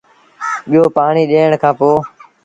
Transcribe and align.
ٻيو 0.69 0.83
پآڻيٚ 0.95 1.29
ڏيٚڻ 1.31 1.51
کآݩ 1.61 1.77
پو 1.79 1.89